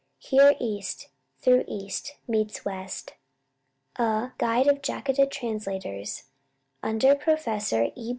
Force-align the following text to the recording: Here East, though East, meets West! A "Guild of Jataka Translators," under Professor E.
Here 0.17 0.55
East, 0.59 1.09
though 1.43 1.63
East, 1.67 2.15
meets 2.27 2.65
West! 2.65 3.13
A 3.97 4.31
"Guild 4.39 4.65
of 4.67 4.81
Jataka 4.81 5.29
Translators," 5.29 6.23
under 6.81 7.13
Professor 7.13 7.91
E. 7.95 8.09